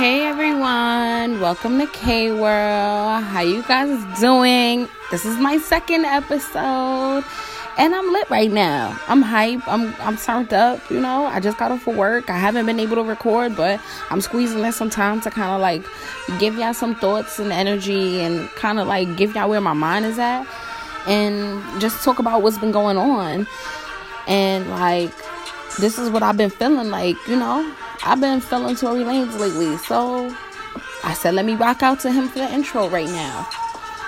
Hey 0.00 0.24
everyone, 0.24 1.42
welcome 1.42 1.78
to 1.78 1.86
K 1.88 2.32
World. 2.32 3.22
How 3.22 3.42
you 3.42 3.62
guys 3.64 4.18
doing? 4.18 4.88
This 5.10 5.26
is 5.26 5.36
my 5.36 5.58
second 5.58 6.06
episode 6.06 7.22
and 7.76 7.94
I'm 7.94 8.10
lit 8.10 8.30
right 8.30 8.50
now. 8.50 8.98
I'm 9.08 9.20
hype. 9.20 9.60
I'm 9.68 9.94
I'm 10.00 10.16
turned 10.16 10.54
up, 10.54 10.90
you 10.90 11.00
know. 11.00 11.26
I 11.26 11.38
just 11.38 11.58
got 11.58 11.70
off 11.70 11.86
of 11.86 11.98
work. 11.98 12.30
I 12.30 12.38
haven't 12.38 12.64
been 12.64 12.80
able 12.80 12.96
to 12.96 13.02
record, 13.02 13.54
but 13.54 13.78
I'm 14.08 14.22
squeezing 14.22 14.64
in 14.64 14.72
some 14.72 14.88
time 14.88 15.20
to 15.20 15.30
kind 15.30 15.52
of 15.52 15.60
like 15.60 15.84
give 16.38 16.56
y'all 16.56 16.72
some 16.72 16.94
thoughts 16.94 17.38
and 17.38 17.52
energy 17.52 18.20
and 18.20 18.48
kind 18.52 18.80
of 18.80 18.86
like 18.86 19.18
give 19.18 19.34
y'all 19.34 19.50
where 19.50 19.60
my 19.60 19.74
mind 19.74 20.06
is 20.06 20.18
at 20.18 20.46
and 21.08 21.62
just 21.78 22.02
talk 22.02 22.18
about 22.18 22.40
what's 22.40 22.56
been 22.56 22.72
going 22.72 22.96
on. 22.96 23.46
And 24.26 24.70
like 24.70 25.12
this 25.78 25.98
is 25.98 26.10
what 26.10 26.22
I've 26.22 26.36
been 26.36 26.50
feeling 26.50 26.90
like, 26.90 27.16
you 27.28 27.36
know. 27.36 27.74
I've 28.02 28.20
been 28.20 28.40
feeling 28.40 28.76
Tory 28.76 29.00
Lanez 29.00 29.38
lately. 29.38 29.76
So 29.78 30.34
I 31.04 31.14
said, 31.14 31.34
let 31.34 31.44
me 31.44 31.54
rock 31.54 31.82
out 31.82 32.00
to 32.00 32.10
him 32.10 32.28
for 32.28 32.38
the 32.38 32.52
intro 32.52 32.88
right 32.88 33.08
now. 33.08 33.48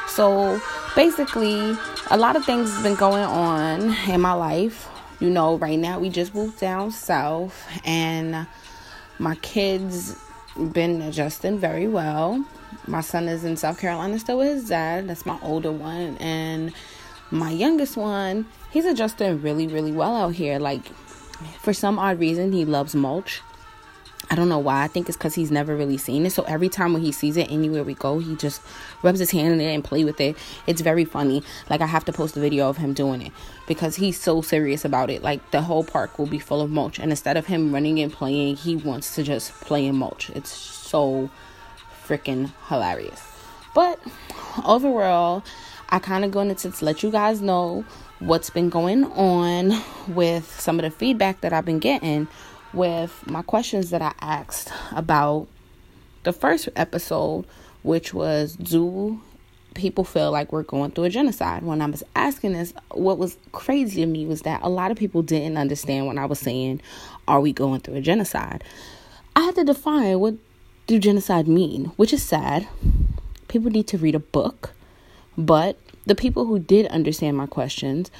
So 0.08 0.60
basically, 0.94 1.76
a 2.10 2.16
lot 2.16 2.36
of 2.36 2.44
things 2.44 2.72
have 2.72 2.82
been 2.82 2.94
going 2.94 3.24
on 3.24 3.94
in 4.08 4.20
my 4.20 4.32
life. 4.32 4.88
You 5.20 5.30
know, 5.30 5.56
right 5.58 5.78
now 5.78 6.00
we 6.00 6.08
just 6.08 6.34
moved 6.34 6.58
down 6.58 6.90
south 6.90 7.66
and 7.84 8.46
my 9.18 9.36
kids 9.36 10.16
been 10.72 11.00
adjusting 11.02 11.58
very 11.58 11.86
well. 11.86 12.44
My 12.86 13.00
son 13.00 13.28
is 13.28 13.44
in 13.44 13.56
South 13.56 13.78
Carolina 13.78 14.18
still 14.18 14.38
with 14.38 14.48
his 14.48 14.68
dad. 14.68 15.08
That's 15.08 15.24
my 15.24 15.38
older 15.42 15.70
one. 15.70 16.16
And 16.18 16.74
my 17.30 17.50
youngest 17.50 17.96
one, 17.96 18.46
he's 18.70 18.84
adjusting 18.84 19.40
really, 19.40 19.66
really 19.66 19.92
well 19.92 20.16
out 20.16 20.34
here. 20.34 20.58
Like, 20.58 20.82
for 21.60 21.72
some 21.72 21.98
odd 21.98 22.18
reason, 22.18 22.52
he 22.52 22.64
loves 22.64 22.94
mulch. 22.94 23.42
I 24.30 24.34
don't 24.34 24.48
know 24.48 24.58
why. 24.58 24.84
I 24.84 24.88
think 24.88 25.08
it's 25.08 25.18
because 25.18 25.34
he's 25.34 25.50
never 25.50 25.76
really 25.76 25.98
seen 25.98 26.24
it. 26.24 26.30
So 26.30 26.44
every 26.44 26.68
time 26.68 26.92
when 26.94 27.02
he 27.02 27.12
sees 27.12 27.36
it 27.36 27.50
anywhere 27.50 27.84
we 27.84 27.94
go, 27.94 28.18
he 28.18 28.34
just 28.36 28.62
rubs 29.02 29.18
his 29.18 29.30
hand 29.30 29.52
in 29.52 29.60
it 29.60 29.74
and 29.74 29.84
play 29.84 30.04
with 30.04 30.20
it. 30.20 30.36
It's 30.66 30.80
very 30.80 31.04
funny. 31.04 31.42
Like 31.68 31.80
I 31.80 31.86
have 31.86 32.04
to 32.06 32.12
post 32.12 32.36
a 32.36 32.40
video 32.40 32.68
of 32.68 32.78
him 32.78 32.94
doing 32.94 33.20
it 33.20 33.32
because 33.66 33.96
he's 33.96 34.18
so 34.18 34.40
serious 34.40 34.84
about 34.84 35.10
it. 35.10 35.22
Like 35.22 35.50
the 35.50 35.62
whole 35.62 35.84
park 35.84 36.18
will 36.18 36.26
be 36.26 36.38
full 36.38 36.62
of 36.62 36.70
mulch, 36.70 36.98
and 36.98 37.10
instead 37.10 37.36
of 37.36 37.46
him 37.46 37.74
running 37.74 37.98
and 38.00 38.12
playing, 38.12 38.56
he 38.56 38.76
wants 38.76 39.14
to 39.16 39.22
just 39.22 39.52
play 39.60 39.84
in 39.84 39.96
mulch. 39.96 40.30
It's 40.30 40.50
so 40.50 41.28
freaking 42.06 42.52
hilarious. 42.68 43.22
But 43.74 44.00
overall, 44.64 45.44
I 45.92 45.98
kind 45.98 46.24
of 46.24 46.30
going 46.30 46.54
to 46.54 46.84
let 46.84 47.02
you 47.02 47.10
guys 47.10 47.42
know 47.42 47.84
what's 48.18 48.48
been 48.48 48.70
going 48.70 49.04
on 49.04 49.74
with 50.08 50.58
some 50.58 50.78
of 50.78 50.84
the 50.84 50.90
feedback 50.90 51.42
that 51.42 51.52
I've 51.52 51.66
been 51.66 51.80
getting 51.80 52.28
with 52.72 53.22
my 53.26 53.42
questions 53.42 53.90
that 53.90 54.00
I 54.00 54.14
asked 54.22 54.72
about 54.92 55.48
the 56.22 56.32
first 56.32 56.70
episode, 56.76 57.44
which 57.82 58.14
was 58.14 58.56
Do 58.56 59.20
people 59.74 60.02
feel 60.02 60.30
like 60.30 60.50
we're 60.50 60.62
going 60.62 60.92
through 60.92 61.04
a 61.04 61.10
genocide? 61.10 61.62
When 61.62 61.82
I 61.82 61.86
was 61.86 62.02
asking 62.16 62.54
this, 62.54 62.72
what 62.92 63.18
was 63.18 63.36
crazy 63.52 64.00
to 64.00 64.06
me 64.06 64.24
was 64.24 64.40
that 64.42 64.62
a 64.62 64.70
lot 64.70 64.92
of 64.92 64.96
people 64.96 65.20
didn't 65.20 65.58
understand 65.58 66.06
when 66.06 66.16
I 66.16 66.24
was 66.24 66.38
saying, 66.38 66.80
Are 67.28 67.42
we 67.42 67.52
going 67.52 67.80
through 67.80 67.96
a 67.96 68.00
genocide? 68.00 68.64
I 69.36 69.42
had 69.42 69.56
to 69.56 69.64
define 69.64 70.18
what 70.20 70.36
do 70.86 70.98
genocide 70.98 71.46
mean, 71.46 71.92
which 71.96 72.14
is 72.14 72.22
sad. 72.22 72.66
People 73.48 73.70
need 73.70 73.88
to 73.88 73.98
read 73.98 74.14
a 74.14 74.20
book, 74.20 74.72
but 75.36 75.78
the 76.06 76.14
people 76.14 76.46
who 76.46 76.58
did 76.58 76.86
understand 76.86 77.36
my 77.36 77.46
questions 77.46 78.10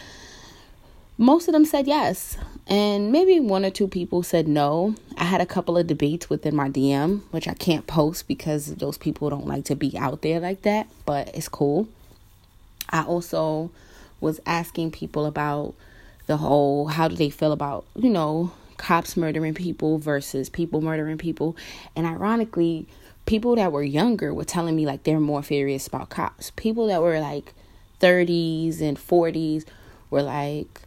most 1.19 1.47
of 1.47 1.53
them 1.53 1.65
said 1.65 1.87
yes. 1.87 2.37
And 2.67 3.13
maybe 3.13 3.39
one 3.39 3.65
or 3.65 3.71
two 3.71 3.87
people 3.87 4.23
said 4.23 4.49
no. 4.49 4.95
I 5.17 5.25
had 5.25 5.41
a 5.41 5.47
couple 5.47 5.77
of 5.77 5.87
debates 5.87 6.29
within 6.29 6.57
my 6.57 6.69
dm 6.69 7.23
which 7.31 7.47
i 7.47 7.55
can't 7.55 7.87
post 7.87 8.27
because 8.27 8.75
those 8.77 8.99
people 8.99 9.31
don't 9.31 9.47
like 9.47 9.65
to 9.67 9.77
be 9.77 9.97
out 9.97 10.23
there 10.23 10.41
like 10.41 10.63
that 10.63 10.89
but 11.07 11.29
it's 11.35 11.49
cool. 11.49 11.87
I 12.91 13.05
also 13.05 13.71
was 14.21 14.41
asking 14.47 14.91
people 14.93 15.27
about 15.27 15.75
the 16.27 16.39
whole 16.39 16.87
how 16.87 17.09
do 17.09 17.15
they 17.15 17.31
feel 17.31 17.53
about 17.53 17.85
you 17.95 18.11
know 18.11 18.53
cops 18.77 19.17
murdering 19.17 19.55
people 19.55 19.99
versus 19.99 20.49
people 20.49 20.81
murdering 20.81 21.19
people? 21.19 21.57
And 21.95 22.07
ironically 22.07 22.87
people 23.27 23.57
that 23.57 23.73
were 23.73 23.83
younger 23.83 24.33
were 24.35 24.45
telling 24.45 24.77
me 24.77 24.85
like 24.85 25.05
they're 25.05 25.21
more 25.21 25.43
furious 25.43 25.87
about 25.87 26.09
cops 26.09 26.51
people 26.57 26.87
that 26.89 27.01
were 27.01 27.21
like 27.21 27.55
30s 28.01 28.81
and 28.81 28.99
40s 28.99 29.65
were 30.11 30.23
like 30.23 30.83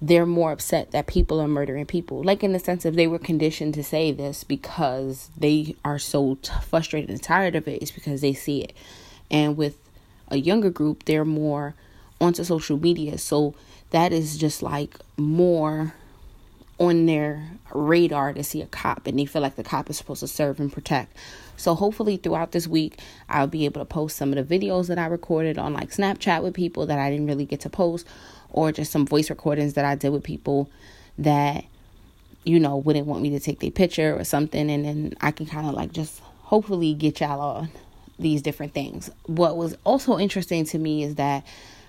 they're 0.00 0.26
more 0.26 0.52
upset 0.52 0.92
that 0.92 1.06
people 1.06 1.40
are 1.40 1.48
murdering 1.48 1.86
people. 1.86 2.22
Like 2.22 2.44
in 2.44 2.52
the 2.52 2.58
sense 2.58 2.84
of 2.84 2.94
they 2.94 3.06
were 3.06 3.18
conditioned 3.18 3.74
to 3.74 3.82
say 3.82 4.12
this 4.12 4.44
because 4.44 5.30
they 5.36 5.74
are 5.84 5.98
so 5.98 6.38
t- 6.40 6.52
frustrated 6.68 7.10
and 7.10 7.22
tired 7.22 7.56
of 7.56 7.66
it. 7.66 7.82
It's 7.82 7.90
because 7.90 8.20
they 8.20 8.32
see 8.32 8.62
it. 8.62 8.72
And 9.30 9.56
with 9.56 9.76
a 10.28 10.38
younger 10.38 10.70
group, 10.70 11.04
they're 11.04 11.24
more 11.24 11.74
onto 12.20 12.44
social 12.44 12.78
media. 12.78 13.18
So 13.18 13.54
that 13.90 14.12
is 14.12 14.38
just 14.38 14.62
like 14.62 14.98
more 15.16 15.94
on 16.78 17.06
their 17.06 17.44
radar 17.74 18.32
to 18.32 18.44
see 18.44 18.62
a 18.62 18.66
cop 18.66 19.06
and 19.06 19.18
they 19.18 19.24
feel 19.24 19.42
like 19.42 19.56
the 19.56 19.64
cop 19.64 19.90
is 19.90 19.98
supposed 19.98 20.20
to 20.20 20.28
serve 20.28 20.60
and 20.60 20.72
protect. 20.72 21.16
So 21.56 21.74
hopefully 21.74 22.16
throughout 22.16 22.52
this 22.52 22.68
week 22.68 23.00
I'll 23.28 23.48
be 23.48 23.64
able 23.64 23.80
to 23.80 23.84
post 23.84 24.16
some 24.16 24.32
of 24.32 24.48
the 24.48 24.58
videos 24.58 24.86
that 24.86 24.98
I 24.98 25.06
recorded 25.06 25.58
on 25.58 25.72
like 25.72 25.90
Snapchat 25.90 26.42
with 26.42 26.54
people 26.54 26.86
that 26.86 26.98
I 26.98 27.10
didn't 27.10 27.26
really 27.26 27.46
get 27.46 27.60
to 27.60 27.70
post 27.70 28.06
or 28.50 28.70
just 28.72 28.92
some 28.92 29.06
voice 29.06 29.28
recordings 29.28 29.74
that 29.74 29.84
I 29.84 29.96
did 29.96 30.10
with 30.10 30.22
people 30.22 30.70
that 31.18 31.64
you 32.44 32.60
know 32.60 32.76
wouldn't 32.76 33.06
want 33.06 33.22
me 33.22 33.30
to 33.30 33.40
take 33.40 33.58
their 33.58 33.72
picture 33.72 34.16
or 34.16 34.24
something 34.24 34.70
and 34.70 34.84
then 34.84 35.14
I 35.20 35.32
can 35.32 35.46
kind 35.46 35.66
of 35.66 35.74
like 35.74 35.92
just 35.92 36.20
hopefully 36.42 36.94
get 36.94 37.20
y'all 37.20 37.40
on 37.40 37.70
these 38.20 38.42
different 38.42 38.72
things. 38.72 39.10
What 39.26 39.56
was 39.56 39.76
also 39.84 40.18
interesting 40.18 40.64
to 40.66 40.78
me 40.78 41.02
is 41.02 41.16
that 41.16 41.44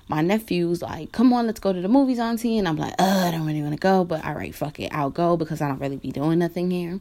my 0.09 0.21
nephew's 0.21 0.81
like, 0.81 1.11
come 1.11 1.31
on, 1.31 1.45
let's 1.45 1.59
go 1.59 1.71
to 1.71 1.81
the 1.81 1.87
movies, 1.87 2.19
auntie. 2.19 2.57
And 2.57 2.67
I'm 2.67 2.77
like, 2.77 2.95
uh, 2.99 3.25
I 3.27 3.31
don't 3.31 3.45
really 3.45 3.61
want 3.61 3.75
to 3.75 3.79
go, 3.79 4.03
but 4.03 4.25
all 4.25 4.33
right, 4.33 4.53
fuck 4.53 4.79
it, 4.79 4.93
I'll 4.93 5.11
go 5.11 5.37
because 5.37 5.61
I 5.61 5.67
don't 5.67 5.79
really 5.79 5.97
be 5.97 6.11
doing 6.11 6.39
nothing 6.39 6.71
here. 6.71 6.99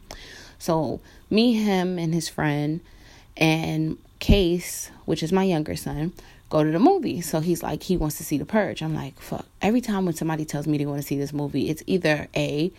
So 0.59 1.01
me, 1.31 1.55
him, 1.55 1.99
and 1.99 2.15
his 2.15 2.29
friend, 2.29 2.81
and 3.37 3.97
Case, 4.19 4.91
which 5.05 5.23
is 5.23 5.33
my 5.33 5.45
younger 5.45 5.77
son, 5.77 6.13
go 6.51 6.65
to 6.65 6.71
the 6.71 6.79
movie. 6.79 7.21
So 7.21 7.41
he's 7.41 7.63
like, 7.63 7.85
he 7.85 7.97
wants 7.97 8.19
to 8.19 8.25
see 8.25 8.37
The 8.37 8.45
Purge. 8.45 8.83
I'm 8.83 8.95
like, 8.95 9.19
fuck. 9.21 9.47
Every 9.63 9.81
time 9.81 10.05
when 10.05 10.15
somebody 10.15 10.45
tells 10.45 10.67
me 10.67 10.77
they 10.77 10.87
want 10.87 11.01
to 11.01 11.07
see 11.07 11.17
this 11.17 11.33
movie, 11.33 11.71
it's 11.71 11.83
either 11.87 12.29
A, 12.35 12.73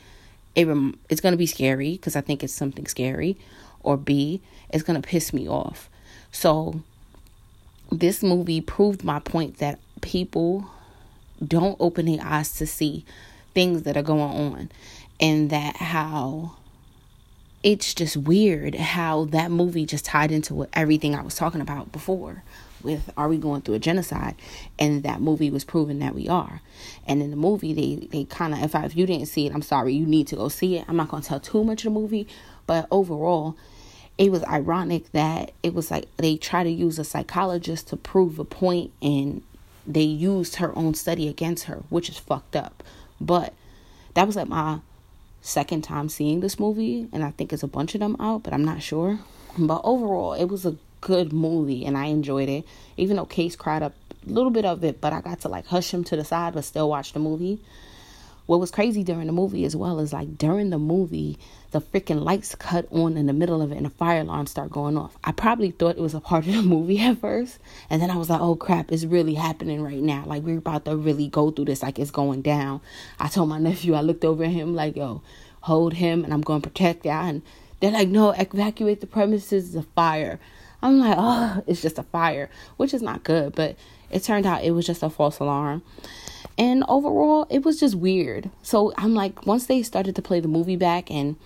it 0.56 0.68
rem- 0.68 1.00
it's 1.10 1.22
going 1.22 1.34
to 1.34 1.38
be 1.38 1.46
scary 1.46 1.94
because 1.94 2.16
I 2.16 2.22
think 2.22 2.44
it's 2.44 2.54
something 2.54 2.86
scary, 2.88 3.38
or 3.82 3.98
B, 3.98 4.42
it's 4.70 4.84
going 4.84 5.02
to 5.02 5.08
piss 5.08 5.34
me 5.34 5.48
off. 5.48 5.90
So 6.32 6.82
this 7.92 8.22
movie 8.22 8.62
proved 8.62 9.04
my 9.04 9.20
point 9.20 9.58
that 9.58 9.80
people 10.02 10.70
don't 11.46 11.78
open 11.80 12.06
their 12.06 12.24
eyes 12.24 12.56
to 12.58 12.68
see 12.68 13.06
things 13.54 13.84
that 13.84 13.98
are 13.98 14.04
going 14.04 14.22
on 14.22 14.72
and 15.20 15.50
that 15.50 15.78
how 15.78 16.56
it's 17.64 17.94
just 17.94 18.16
weird 18.16 18.76
how 18.76 19.26
that 19.26 19.52
movie 19.52 19.86
just 19.86 20.06
tied 20.06 20.32
into 20.32 20.54
what 20.54 20.70
everything 20.74 21.16
I 21.16 21.22
was 21.22 21.36
talking 21.36 21.62
about 21.62 21.92
before 21.92 22.44
with 22.82 23.10
are 23.18 23.28
we 23.28 23.38
going 23.38 23.62
through 23.62 23.76
a 23.76 23.80
genocide? 23.80 24.36
And 24.78 25.04
that 25.04 25.22
movie 25.22 25.50
was 25.50 25.66
proving 25.66 26.00
that 26.00 26.16
we 26.16 26.30
are. 26.30 26.62
And 27.06 27.22
in 27.22 27.32
the 27.32 27.36
movie 27.36 27.74
they 27.74 28.08
they 28.08 28.24
kind 28.26 28.54
of 28.54 28.64
if, 28.64 28.76
I, 28.76 28.86
if 28.86 28.96
you 28.96 29.06
didn't 29.06 29.28
see 29.28 29.46
it 29.46 29.54
i'm 29.54 29.62
sorry 29.62 29.94
you 29.94 30.06
need 30.06 30.28
to 30.28 30.36
go 30.36 30.48
see 30.50 30.78
it. 30.78 30.86
I'm 30.88 30.96
not 30.96 31.10
going 31.10 31.24
to 31.24 31.30
tell 31.30 31.40
too 31.40 31.64
much 31.64 31.86
of 31.86 31.94
the 31.94 32.00
movie 32.00 32.28
but 32.66 32.88
overall 32.92 33.58
it 34.18 34.32
was 34.32 34.44
ironic 34.44 35.12
that 35.14 35.52
it 35.64 35.74
was 35.74 35.92
like 35.92 36.06
they 36.18 36.38
try 36.38 36.64
to 36.64 36.70
use 36.70 37.00
a 37.00 37.04
psychologist 37.04 37.88
to 37.90 37.98
prove 37.98 38.38
a 38.38 38.46
point 38.46 38.92
and 39.02 39.42
they 39.90 40.04
used 40.04 40.58
her 40.58 40.78
own 40.78 40.94
study 40.94 41.28
against 41.28 41.66
her, 41.66 41.82
which 41.90 42.10
is 42.10 42.18
fucked 42.18 42.56
up. 42.56 42.84
But 43.20 43.54
that 44.14 44.28
was 44.28 44.36
like 44.36 44.48
my 44.48 44.80
second 45.42 45.82
time 45.84 46.10
seeing 46.10 46.42
this 46.42 46.60
movie, 46.60 47.08
and 47.12 47.24
I 47.24 47.32
think 47.32 47.52
it's 47.52 47.64
a 47.64 47.68
bunch 47.68 47.96
of 47.96 48.00
them 48.00 48.16
out, 48.20 48.44
but 48.44 48.54
I'm 48.54 48.64
not 48.64 48.84
sure. 48.84 49.20
But 49.58 49.82
overall, 49.84 50.34
it 50.34 50.46
was 50.46 50.64
a 50.64 50.78
good 51.02 51.34
movie, 51.34 51.86
and 51.86 51.98
I 51.98 52.06
enjoyed 52.06 52.50
it. 52.50 52.66
Even 52.98 53.18
though 53.18 53.26
Case 53.26 53.56
cried 53.56 53.82
up 53.82 53.94
a 54.28 54.30
little 54.30 54.52
bit 54.52 54.64
of 54.64 54.84
it, 54.84 55.02
but 55.02 55.12
I 55.12 55.22
got 55.22 55.40
to 55.42 55.50
like 55.50 55.66
hush 55.66 55.92
him 55.92 56.04
to 56.06 56.16
the 56.16 56.24
side, 56.24 56.54
but 56.54 56.66
still 56.66 56.88
watch 56.88 57.14
the 57.14 57.20
movie. 57.20 57.60
What 58.46 58.60
was 58.60 58.72
crazy 58.72 59.04
during 59.04 59.26
the 59.26 59.34
movie 59.34 59.66
as 59.66 59.76
well 59.76 60.00
is 60.00 60.14
like 60.14 60.38
during 60.38 60.70
the 60.70 60.80
movie, 60.80 61.40
the 61.72 61.82
freaking 61.82 62.24
lights 62.24 62.56
cut 62.56 62.88
on 62.92 63.16
in 63.16 63.28
the 63.28 63.34
middle 63.34 63.62
of 63.62 63.72
it 63.72 63.78
and 63.78 63.86
the 63.86 63.92
fire 63.92 64.22
alarm 64.22 64.48
start 64.48 64.72
going 64.72 64.98
off. 64.98 65.16
I 65.24 65.32
probably 65.32 65.72
thought 65.72 65.98
it 65.98 66.02
was 66.02 66.16
a 66.16 66.20
part 66.20 66.48
of 66.48 66.54
the 66.54 66.62
movie 66.64 67.00
at 67.00 67.20
first. 67.20 67.60
And 67.90 68.02
then 68.02 68.10
I 68.10 68.18
was 68.18 68.30
like, 68.30 68.42
oh 68.42 68.56
crap, 68.56 68.92
it's 68.92 69.06
really 69.06 69.36
happening 69.36 69.82
right 69.82 70.02
now. 70.02 70.24
Like 70.26 70.44
we're 70.44 70.58
about 70.58 70.86
to 70.86 70.96
really 70.96 71.28
go 71.28 71.52
through 71.52 71.66
this, 71.66 71.84
like 71.84 72.00
it's 72.00 72.12
going 72.12 72.42
down. 72.42 72.82
I 73.20 73.28
told 73.28 73.50
my 73.50 73.60
nephew, 73.60 73.94
I 73.94 74.02
looked 74.02 74.26
over 74.26 74.44
at 74.44 74.52
him 74.52 74.74
like, 74.74 74.96
yo, 74.96 75.22
hold 75.62 75.94
him 75.94 76.24
and 76.24 76.34
I'm 76.34 76.42
going 76.42 76.62
to 76.62 76.70
protect 76.70 77.06
y'all. 77.06 77.28
And 77.28 77.42
they're 77.80 77.92
like, 77.92 78.10
no, 78.10 78.32
evacuate 78.32 79.02
the 79.02 79.08
premises, 79.08 79.76
a 79.76 79.84
fire. 79.84 80.40
I'm 80.82 81.00
like, 81.00 81.16
oh, 81.18 81.64
it's 81.68 81.82
just 81.82 82.00
a 82.00 82.04
fire, 82.04 82.50
which 82.78 82.94
is 82.94 83.02
not 83.02 83.24
good. 83.24 83.54
But 83.54 83.76
it 84.10 84.24
turned 84.24 84.46
out 84.46 84.64
it 84.64 84.72
was 84.72 84.88
just 84.88 85.04
a 85.04 85.10
false 85.10 85.40
alarm. 85.40 85.84
And 86.58 86.84
overall, 86.90 87.48
it 87.50 87.64
was 87.64 87.80
just 87.80 87.96
weird. 87.96 88.50
So 88.64 88.94
I'm 88.98 89.14
like, 89.14 89.46
once 89.46 89.68
they 89.68 89.82
started 89.84 90.16
to 90.16 90.22
play 90.22 90.40
the 90.40 90.48
movie 90.48 90.76
back 90.76 91.10
and 91.10 91.38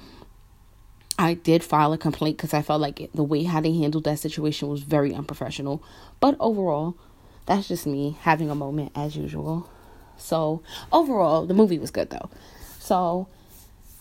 I 1.17 1.35
did 1.35 1.63
file 1.63 1.93
a 1.93 1.97
complaint 1.97 2.37
because 2.37 2.53
I 2.53 2.61
felt 2.61 2.81
like 2.81 3.09
the 3.13 3.23
way 3.23 3.43
how 3.43 3.61
they 3.61 3.73
handled 3.73 4.05
that 4.05 4.19
situation 4.19 4.67
was 4.67 4.81
very 4.81 5.13
unprofessional. 5.13 5.83
But 6.19 6.35
overall, 6.39 6.95
that's 7.45 7.67
just 7.67 7.85
me 7.85 8.17
having 8.21 8.49
a 8.49 8.55
moment 8.55 8.91
as 8.95 9.15
usual. 9.15 9.69
So, 10.17 10.61
overall, 10.91 11.45
the 11.45 11.53
movie 11.53 11.79
was 11.79 11.91
good 11.91 12.09
though. 12.09 12.29
So, 12.79 13.27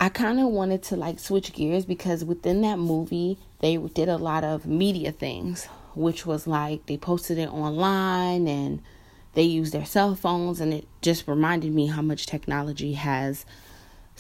I 0.00 0.08
kind 0.08 0.40
of 0.40 0.48
wanted 0.48 0.82
to 0.84 0.96
like 0.96 1.20
switch 1.20 1.52
gears 1.52 1.84
because 1.84 2.24
within 2.24 2.62
that 2.62 2.78
movie, 2.78 3.38
they 3.60 3.76
did 3.76 4.08
a 4.08 4.16
lot 4.16 4.42
of 4.42 4.66
media 4.66 5.12
things, 5.12 5.66
which 5.94 6.26
was 6.26 6.46
like 6.46 6.86
they 6.86 6.96
posted 6.96 7.38
it 7.38 7.52
online 7.52 8.48
and 8.48 8.82
they 9.34 9.42
used 9.44 9.72
their 9.72 9.86
cell 9.86 10.14
phones, 10.14 10.60
and 10.60 10.74
it 10.74 10.86
just 11.00 11.26
reminded 11.28 11.72
me 11.72 11.86
how 11.86 12.02
much 12.02 12.26
technology 12.26 12.94
has 12.94 13.46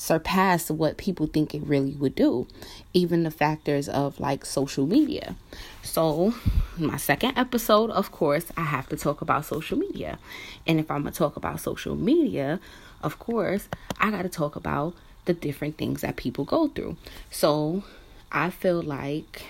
surpassed 0.02 0.68
what 0.68 0.96
people 0.96 1.28
think 1.28 1.54
it 1.54 1.62
really 1.62 1.92
would 1.92 2.16
do, 2.16 2.44
even 2.92 3.22
the 3.22 3.30
factors 3.30 3.88
of 3.88 4.18
like 4.18 4.44
social 4.44 4.84
media. 4.84 5.36
So, 5.84 6.34
my 6.76 6.96
second 6.96 7.38
episode, 7.38 7.88
of 7.92 8.10
course, 8.10 8.46
I 8.56 8.62
have 8.62 8.88
to 8.88 8.96
talk 8.96 9.22
about 9.22 9.44
social 9.44 9.78
media. 9.78 10.18
And 10.66 10.80
if 10.80 10.90
I'm 10.90 11.02
going 11.02 11.12
to 11.12 11.18
talk 11.18 11.36
about 11.36 11.60
social 11.60 11.94
media, 11.94 12.58
of 13.00 13.20
course, 13.20 13.68
I 14.00 14.10
got 14.10 14.22
to 14.22 14.28
talk 14.28 14.56
about 14.56 14.94
the 15.26 15.34
different 15.34 15.78
things 15.78 16.00
that 16.00 16.16
people 16.16 16.44
go 16.44 16.66
through. 16.66 16.96
So, 17.30 17.84
I 18.32 18.50
feel 18.50 18.82
like 18.82 19.44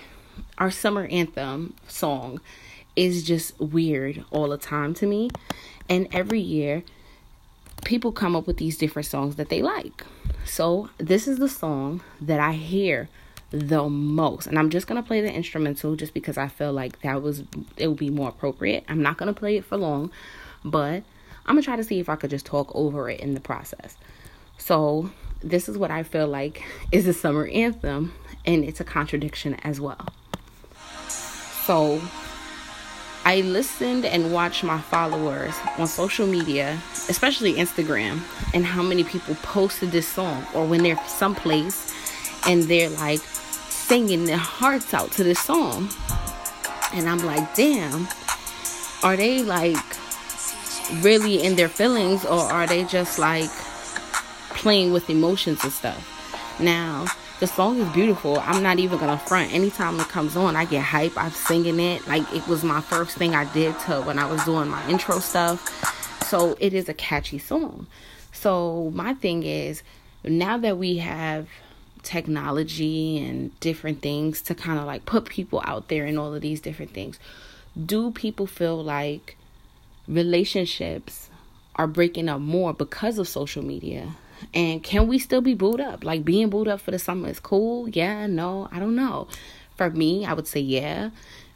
our 0.59 0.69
summer 0.69 1.07
anthem 1.07 1.73
song 1.87 2.41
is 2.95 3.23
just 3.23 3.59
weird 3.59 4.23
all 4.29 4.49
the 4.49 4.59
time 4.59 4.93
to 4.95 5.07
me. 5.07 5.31
And 5.89 6.07
every 6.11 6.39
year, 6.39 6.83
people 7.85 8.11
come 8.11 8.35
up 8.35 8.47
with 8.47 8.57
these 8.57 8.77
different 8.77 9.05
songs 9.05 9.35
that 9.35 9.49
they 9.49 9.61
like. 9.61 10.05
So, 10.45 10.89
this 10.97 11.27
is 11.27 11.39
the 11.39 11.49
song 11.49 12.01
that 12.21 12.39
I 12.39 12.53
hear 12.53 13.09
the 13.51 13.87
most. 13.87 14.47
And 14.47 14.57
I'm 14.57 14.69
just 14.69 14.87
going 14.87 15.01
to 15.01 15.07
play 15.07 15.21
the 15.21 15.31
instrumental 15.31 15.95
just 15.95 16.13
because 16.13 16.37
I 16.37 16.47
feel 16.47 16.73
like 16.73 17.01
that 17.01 17.21
was 17.21 17.43
it 17.77 17.87
would 17.87 17.97
be 17.97 18.09
more 18.09 18.29
appropriate. 18.29 18.83
I'm 18.87 19.01
not 19.01 19.17
going 19.17 19.33
to 19.33 19.39
play 19.39 19.57
it 19.57 19.65
for 19.65 19.77
long, 19.77 20.11
but 20.65 21.03
I'm 21.45 21.55
going 21.55 21.61
to 21.61 21.65
try 21.65 21.75
to 21.75 21.83
see 21.83 21.99
if 21.99 22.09
I 22.09 22.15
could 22.15 22.29
just 22.29 22.45
talk 22.45 22.71
over 22.75 23.09
it 23.09 23.19
in 23.19 23.33
the 23.33 23.39
process. 23.39 23.95
So, 24.57 25.11
this 25.41 25.67
is 25.67 25.77
what 25.77 25.91
I 25.91 26.03
feel 26.03 26.27
like 26.27 26.63
is 26.91 27.07
a 27.07 27.13
summer 27.13 27.47
anthem 27.47 28.13
and 28.45 28.63
it's 28.63 28.79
a 28.79 28.85
contradiction 28.85 29.55
as 29.55 29.79
well. 29.79 30.07
So, 31.65 32.01
I 33.25 33.41
listened 33.41 34.05
and 34.05 34.33
watched 34.33 34.63
my 34.63 34.79
followers 34.79 35.53
on 35.77 35.87
social 35.87 36.27
media, 36.27 36.77
especially 37.07 37.53
Instagram, 37.53 38.19
and 38.53 38.65
how 38.65 38.83
many 38.83 39.03
people 39.05 39.35
posted 39.35 39.91
this 39.91 40.07
song 40.07 40.45
or 40.53 40.65
when 40.65 40.83
they're 40.83 40.99
someplace 41.07 41.93
and 42.45 42.63
they're 42.63 42.89
like 42.89 43.21
singing 43.21 44.25
their 44.25 44.37
hearts 44.37 44.93
out 44.93 45.11
to 45.13 45.23
this 45.23 45.39
song. 45.39 45.89
And 46.93 47.07
I'm 47.07 47.25
like, 47.25 47.55
damn, 47.55 48.07
are 49.03 49.15
they 49.15 49.41
like 49.41 49.77
really 51.01 51.43
in 51.43 51.55
their 51.55 51.69
feelings 51.69 52.25
or 52.25 52.39
are 52.39 52.67
they 52.67 52.83
just 52.83 53.19
like 53.19 53.49
playing 54.49 54.91
with 54.91 55.09
emotions 55.09 55.63
and 55.63 55.71
stuff? 55.71 56.59
Now, 56.59 57.05
the 57.39 57.47
song 57.47 57.79
is 57.79 57.89
beautiful. 57.93 58.39
I'm 58.39 58.63
not 58.63 58.79
even 58.79 58.99
gonna 58.99 59.17
front. 59.17 59.53
Anytime 59.53 59.99
it 59.99 60.07
comes 60.07 60.35
on, 60.35 60.55
I 60.55 60.65
get 60.65 60.83
hype. 60.83 61.17
I'm 61.17 61.31
singing 61.31 61.79
it. 61.79 62.07
Like 62.07 62.23
it 62.33 62.47
was 62.47 62.63
my 62.63 62.81
first 62.81 63.17
thing 63.17 63.35
I 63.35 63.51
did 63.53 63.77
to 63.81 64.01
when 64.01 64.19
I 64.19 64.25
was 64.29 64.43
doing 64.45 64.69
my 64.69 64.87
intro 64.89 65.19
stuff. 65.19 66.25
So 66.27 66.55
it 66.59 66.73
is 66.73 66.87
a 66.89 66.93
catchy 66.93 67.39
song. 67.39 67.87
So 68.31 68.91
my 68.93 69.13
thing 69.13 69.43
is 69.43 69.83
now 70.23 70.57
that 70.57 70.77
we 70.77 70.97
have 70.97 71.47
technology 72.03 73.17
and 73.17 73.57
different 73.59 74.01
things 74.01 74.41
to 74.43 74.55
kind 74.55 74.79
of 74.79 74.85
like 74.85 75.05
put 75.05 75.25
people 75.25 75.61
out 75.65 75.87
there 75.87 76.05
and 76.05 76.19
all 76.19 76.33
of 76.33 76.41
these 76.41 76.61
different 76.61 76.93
things, 76.93 77.19
do 77.85 78.11
people 78.11 78.45
feel 78.45 78.81
like 78.83 79.37
relationships 80.07 81.29
are 81.75 81.87
breaking 81.87 82.29
up 82.29 82.39
more 82.39 82.73
because 82.73 83.17
of 83.17 83.27
social 83.27 83.63
media 83.63 84.15
and 84.53 84.83
can 84.83 85.07
we 85.07 85.19
still 85.19 85.41
be 85.41 85.53
booed 85.53 85.81
up? 85.81 86.03
Like 86.03 86.23
being 86.25 86.49
booed 86.49 86.67
up 86.67 86.81
for 86.81 86.91
the 86.91 86.99
summer 86.99 87.29
is 87.29 87.39
cool. 87.39 87.87
Yeah, 87.89 88.27
no, 88.27 88.67
I 88.71 88.79
don't 88.79 88.95
know. 88.95 89.27
For 89.75 89.89
me, 89.89 90.25
I 90.25 90.33
would 90.33 90.47
say 90.47 90.59
yeah. 90.59 91.09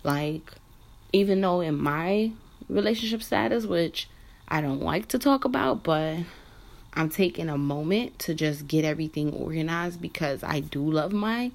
Like 0.04 0.52
even 1.14 1.42
though 1.42 1.62
in 1.62 1.78
my 1.78 2.32
relationship 2.70 3.24
status, 3.24 3.66
which 3.66 4.10
I 4.48 4.62
don't 4.62 4.82
like 4.82 5.08
to 5.10 5.20
talk 5.20 5.46
about, 5.46 5.84
but 5.84 6.18
I'm 6.94 7.10
taking 7.10 7.50
a 7.50 7.58
moment 7.58 8.20
to 8.20 8.34
just 8.34 8.68
get 8.68 8.86
everything 8.86 9.34
organized 9.34 10.02
because 10.02 10.44
I 10.44 10.62
do 10.62 10.82
love 10.82 11.14
my 11.14 11.52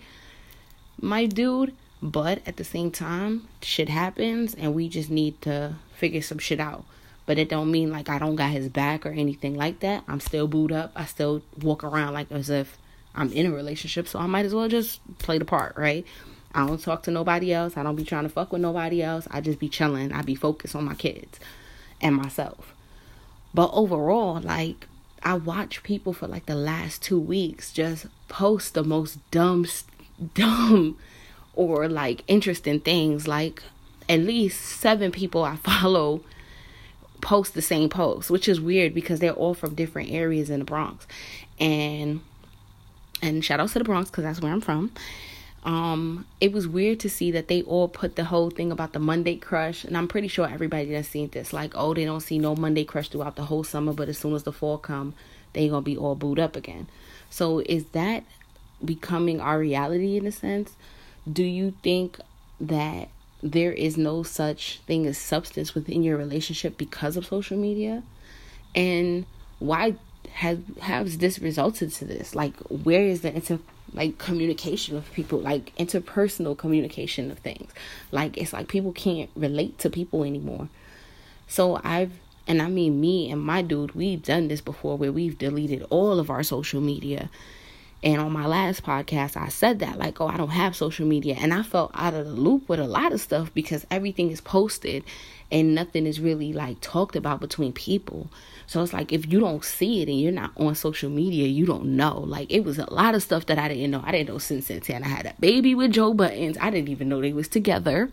my 1.00 1.26
dude, 1.26 1.75
but 2.00 2.40
at 2.46 2.56
the 2.56 2.64
same 2.64 2.90
time, 2.90 3.49
shit 3.61 3.88
happens 3.88 4.55
and 4.55 4.75
we 4.75 4.88
just 4.88 5.11
need 5.11 5.40
to 5.43 5.75
figure 5.96 6.23
some 6.23 6.38
shit 6.38 6.61
out 6.61 6.85
but 7.26 7.38
it 7.38 7.48
don't 7.48 7.70
mean 7.70 7.90
like 7.90 8.08
I 8.08 8.19
don't 8.19 8.36
got 8.36 8.50
his 8.50 8.69
back 8.69 9.06
or 9.06 9.10
anything 9.10 9.56
like 9.56 9.80
that. 9.80 10.04
I'm 10.08 10.20
still 10.20 10.48
booed 10.48 10.72
up. 10.72 10.92
I 10.96 11.04
still 11.04 11.42
walk 11.60 11.84
around 11.84 12.14
like 12.14 12.30
as 12.32 12.50
if 12.50 12.78
I'm 13.14 13.32
in 13.32 13.46
a 13.46 13.52
relationship, 13.52 14.08
so 14.08 14.19
I 14.19 14.26
might 14.26 14.46
as 14.46 14.54
well 14.54 14.69
just 14.69 15.00
play 15.19 15.38
the 15.38 15.44
part, 15.44 15.76
right? 15.76 16.06
I 16.54 16.66
don't 16.66 16.80
talk 16.80 17.02
to 17.04 17.10
nobody 17.10 17.52
else. 17.52 17.76
I 17.76 17.82
don't 17.82 17.96
be 17.96 18.04
trying 18.04 18.24
to 18.24 18.28
fuck 18.28 18.52
with 18.52 18.60
nobody 18.60 19.02
else. 19.02 19.26
I 19.30 19.40
just 19.40 19.58
be 19.58 19.69
chilling. 19.69 20.12
I 20.12 20.22
be 20.22 20.34
focused 20.34 20.76
on 20.76 20.84
my 20.84 20.94
kids 20.94 21.40
and 22.00 22.14
myself. 22.14 22.74
But 23.54 23.70
overall, 23.72 24.40
like 24.40 24.86
I 25.22 25.34
watch 25.34 25.82
people 25.82 26.12
for 26.12 26.26
like 26.26 26.46
the 26.46 26.54
last 26.54 27.02
2 27.02 27.18
weeks 27.18 27.72
just 27.72 28.06
post 28.28 28.75
the 28.75 28.82
most 28.82 29.18
dumb 29.30 29.66
dumb 30.34 30.96
or 31.54 31.88
like 31.88 32.22
interesting 32.26 32.80
things 32.80 33.28
like 33.28 33.62
at 34.08 34.20
least 34.20 34.60
7 34.60 35.12
people 35.12 35.44
I 35.44 35.56
follow 35.64 36.22
post 37.22 37.54
the 37.54 37.62
same 37.62 37.88
post, 37.88 38.30
which 38.30 38.48
is 38.48 38.60
weird 38.60 38.92
because 38.92 39.20
they're 39.20 39.32
all 39.32 39.54
from 39.54 39.74
different 39.74 40.10
areas 40.10 40.50
in 40.50 40.58
the 40.58 40.64
Bronx. 40.66 41.06
And 41.58 42.20
and 43.22 43.42
shout 43.42 43.60
out 43.60 43.70
to 43.70 43.78
the 43.78 43.84
Bronx 43.84 44.10
because 44.10 44.24
that's 44.24 44.42
where 44.42 44.52
I'm 44.52 44.60
from. 44.60 44.92
Um, 45.64 46.26
it 46.40 46.52
was 46.52 46.66
weird 46.66 46.98
to 47.00 47.08
see 47.08 47.30
that 47.30 47.46
they 47.46 47.62
all 47.62 47.86
put 47.86 48.16
the 48.16 48.24
whole 48.24 48.50
thing 48.50 48.72
about 48.72 48.92
the 48.92 48.98
Monday 48.98 49.36
crush, 49.36 49.84
and 49.84 49.96
I'm 49.96 50.08
pretty 50.08 50.26
sure 50.26 50.48
everybody 50.48 50.92
has 50.92 51.06
seen 51.06 51.28
this. 51.28 51.52
Like, 51.52 51.72
oh, 51.76 51.94
they 51.94 52.04
don't 52.04 52.20
see 52.20 52.38
no 52.40 52.56
Monday 52.56 52.84
crush 52.84 53.08
throughout 53.08 53.36
the 53.36 53.44
whole 53.44 53.62
summer, 53.62 53.92
but 53.92 54.08
as 54.08 54.18
soon 54.18 54.34
as 54.34 54.42
the 54.42 54.52
fall 54.52 54.76
come, 54.76 55.14
they 55.52 55.68
gonna 55.68 55.82
be 55.82 55.96
all 55.96 56.16
booed 56.16 56.40
up 56.40 56.56
again. 56.56 56.88
So 57.30 57.60
is 57.60 57.84
that 57.92 58.25
becoming 58.85 59.40
our 59.40 59.58
reality 59.58 60.16
in 60.16 60.26
a 60.26 60.32
sense? 60.32 60.75
Do 61.32 61.44
you 61.44 61.75
think 61.85 62.18
that 62.61 63.08
there 63.42 63.72
is 63.72 63.96
no 63.96 64.22
such 64.22 64.80
thing 64.87 65.06
as 65.06 65.18
substance 65.18 65.75
within 65.75 66.02
your 66.02 66.16
relationship 66.16 66.78
because 66.78 67.16
of 67.16 67.26
social 67.26 67.58
media. 67.58 68.02
And 68.75 69.26
why 69.58 69.96
has 70.34 70.58
has 70.80 71.18
this 71.18 71.38
resulted 71.38 71.92
to 71.92 72.04
this? 72.04 72.34
Like 72.34 72.56
where 72.68 73.02
is 73.02 73.22
the 73.22 73.34
inter 73.34 73.58
like 73.92 74.18
communication 74.18 74.96
of 74.96 75.12
people 75.12 75.40
like 75.40 75.75
interpersonal 75.76 76.56
communication 76.56 77.30
of 77.30 77.38
things? 77.40 77.72
Like 78.12 78.38
it's 78.38 78.52
like 78.52 78.68
people 78.68 78.92
can't 78.92 79.30
relate 79.34 79.78
to 79.80 79.90
people 79.90 80.25
anymore. 80.25 80.68
So 81.49 81.80
i've 81.84 82.12
and 82.46 82.61
i 82.61 82.68
mean 82.68 83.00
me 83.00 83.30
and 83.30 83.40
my 83.40 83.62
dude 83.62 83.94
we've 83.94 84.22
done 84.22 84.49
this 84.49 84.61
before 84.61 84.96
where 84.96 85.12
we've 85.12 85.38
deleted 85.38 85.84
all 85.90 86.18
of 86.18 86.30
our 86.30 86.42
social 86.42 86.80
media 86.80 87.30
and 88.04 88.21
on 88.21 88.32
my 88.32 88.47
last 88.47 88.82
podcast, 88.82 89.37
I 89.37 89.49
said 89.49 89.78
that, 89.78 89.97
like, 89.97 90.21
oh, 90.21 90.26
I 90.26 90.37
don't 90.37 90.49
have 90.49 90.75
social 90.75 91.06
media. 91.06 91.37
And 91.38 91.54
I 91.54 91.62
felt 91.62 91.92
out 91.94 92.14
of 92.14 92.26
the 92.26 92.32
loop 92.32 92.68
with 92.68 92.80
a 92.80 92.87
lot 92.87 93.12
of 93.12 93.21
stuff 93.21 93.54
because 93.54 93.87
everything 93.92 94.32
is 94.32 94.40
posted 94.40 95.04
and 95.52 95.75
nothing 95.75 96.06
is 96.06 96.18
really 96.18 96.52
like 96.52 96.80
talked 96.80 97.14
about 97.14 97.38
between 97.38 97.73
people. 97.73 98.28
So 98.66 98.82
it's 98.82 98.92
like 98.92 99.12
if 99.12 99.30
you 99.30 99.38
don't 99.38 99.64
see 99.64 100.02
it 100.02 100.09
and 100.09 100.21
you're 100.21 100.32
not 100.32 100.50
on 100.56 100.75
social 100.75 101.11
media, 101.11 101.47
you 101.47 101.64
don't 101.64 101.97
know. 101.97 102.18
Like 102.18 102.50
it 102.50 102.64
was 102.64 102.78
a 102.78 102.92
lot 102.92 103.14
of 103.14 103.23
stuff 103.23 103.47
that 103.47 103.59
I 103.59 103.68
didn't 103.68 103.90
know. 103.92 104.02
I 104.04 104.11
didn't 104.11 104.30
know 104.30 104.37
Cyn 104.37 104.62
Santana 104.62 105.06
had 105.06 105.26
a 105.26 105.35
baby 105.38 105.75
with 105.75 105.92
Joe 105.92 106.12
Budden. 106.12 106.56
I 106.61 106.71
didn't 106.71 106.88
even 106.88 107.09
know 107.09 107.21
they 107.21 107.32
was 107.32 107.49
together. 107.49 108.11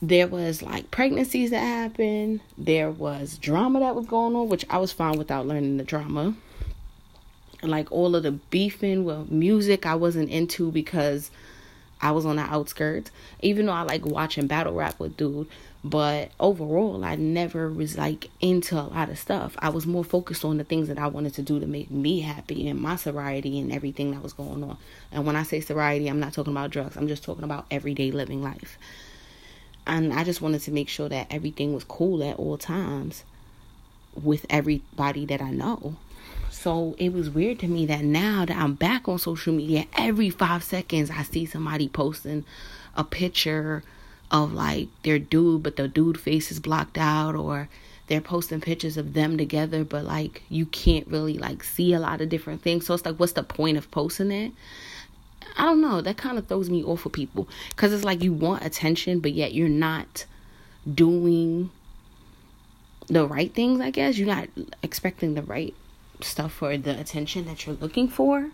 There 0.00 0.28
was 0.28 0.62
like 0.62 0.90
pregnancies 0.90 1.50
that 1.50 1.60
happened. 1.60 2.40
There 2.56 2.90
was 2.90 3.36
drama 3.36 3.80
that 3.80 3.96
was 3.96 4.06
going 4.06 4.36
on, 4.36 4.48
which 4.48 4.64
I 4.70 4.78
was 4.78 4.92
fine 4.92 5.18
without 5.18 5.46
learning 5.46 5.76
the 5.76 5.84
drama 5.84 6.34
like 7.62 7.90
all 7.90 8.14
of 8.14 8.22
the 8.22 8.32
beefing 8.32 9.04
with 9.04 9.30
music 9.30 9.86
I 9.86 9.94
wasn't 9.94 10.30
into 10.30 10.70
because 10.70 11.30
I 12.00 12.12
was 12.12 12.24
on 12.24 12.36
the 12.36 12.42
outskirts. 12.42 13.10
Even 13.40 13.66
though 13.66 13.72
I 13.72 13.82
like 13.82 14.06
watching 14.06 14.46
battle 14.46 14.74
rap 14.74 14.98
with 15.00 15.16
dude, 15.16 15.48
but 15.82 16.30
overall 16.38 17.04
I 17.04 17.16
never 17.16 17.70
was 17.70 17.96
like 17.96 18.30
into 18.40 18.76
a 18.76 18.82
lot 18.82 19.08
of 19.08 19.18
stuff. 19.18 19.56
I 19.58 19.68
was 19.70 19.86
more 19.86 20.04
focused 20.04 20.44
on 20.44 20.58
the 20.58 20.64
things 20.64 20.88
that 20.88 20.98
I 20.98 21.06
wanted 21.08 21.34
to 21.34 21.42
do 21.42 21.58
to 21.60 21.66
make 21.66 21.90
me 21.90 22.20
happy 22.20 22.68
and 22.68 22.80
my 22.80 22.96
sobriety 22.96 23.58
and 23.58 23.72
everything 23.72 24.12
that 24.12 24.22
was 24.22 24.32
going 24.32 24.62
on. 24.62 24.76
And 25.10 25.26
when 25.26 25.36
I 25.36 25.42
say 25.42 25.60
sobriety, 25.60 26.08
I'm 26.08 26.20
not 26.20 26.32
talking 26.32 26.52
about 26.52 26.70
drugs. 26.70 26.96
I'm 26.96 27.08
just 27.08 27.24
talking 27.24 27.44
about 27.44 27.66
everyday 27.70 28.10
living 28.10 28.42
life. 28.42 28.78
And 29.86 30.12
I 30.12 30.22
just 30.22 30.42
wanted 30.42 30.60
to 30.62 30.70
make 30.70 30.88
sure 30.88 31.08
that 31.08 31.28
everything 31.30 31.72
was 31.72 31.84
cool 31.84 32.22
at 32.22 32.36
all 32.36 32.58
times 32.58 33.24
with 34.22 34.44
everybody 34.50 35.24
that 35.26 35.40
I 35.40 35.50
know. 35.50 35.96
So 36.60 36.96
it 36.98 37.12
was 37.12 37.30
weird 37.30 37.60
to 37.60 37.68
me 37.68 37.86
that 37.86 38.02
now 38.02 38.44
that 38.44 38.56
I'm 38.56 38.74
back 38.74 39.08
on 39.08 39.20
social 39.20 39.54
media, 39.54 39.86
every 39.96 40.28
five 40.28 40.64
seconds 40.64 41.08
I 41.08 41.22
see 41.22 41.46
somebody 41.46 41.88
posting 41.88 42.44
a 42.96 43.04
picture 43.04 43.84
of 44.32 44.52
like 44.52 44.88
their 45.04 45.20
dude, 45.20 45.62
but 45.62 45.76
the 45.76 45.86
dude 45.86 46.18
face 46.18 46.50
is 46.50 46.58
blocked 46.58 46.98
out, 46.98 47.36
or 47.36 47.68
they're 48.08 48.20
posting 48.20 48.60
pictures 48.60 48.96
of 48.96 49.14
them 49.14 49.38
together, 49.38 49.84
but 49.84 50.04
like 50.04 50.42
you 50.48 50.66
can't 50.66 51.06
really 51.06 51.38
like 51.38 51.62
see 51.62 51.92
a 51.92 52.00
lot 52.00 52.20
of 52.20 52.28
different 52.28 52.60
things. 52.60 52.86
So 52.86 52.94
it's 52.94 53.06
like, 53.06 53.18
what's 53.18 53.34
the 53.34 53.44
point 53.44 53.78
of 53.78 53.88
posting 53.92 54.32
it? 54.32 54.52
I 55.56 55.62
don't 55.62 55.80
know. 55.80 56.00
That 56.00 56.16
kind 56.16 56.38
of 56.38 56.48
throws 56.48 56.68
me 56.68 56.82
off 56.82 57.02
for 57.02 57.08
people 57.08 57.48
because 57.70 57.92
it's 57.92 58.04
like 58.04 58.20
you 58.20 58.32
want 58.32 58.64
attention, 58.64 59.20
but 59.20 59.32
yet 59.32 59.54
you're 59.54 59.68
not 59.68 60.26
doing 60.92 61.70
the 63.06 63.28
right 63.28 63.54
things. 63.54 63.80
I 63.80 63.90
guess 63.90 64.18
you're 64.18 64.26
not 64.26 64.48
expecting 64.82 65.34
the 65.34 65.42
right 65.42 65.72
stuff 66.20 66.52
for 66.52 66.76
the 66.76 66.98
attention 66.98 67.46
that 67.46 67.66
you're 67.66 67.76
looking 67.76 68.08
for. 68.08 68.50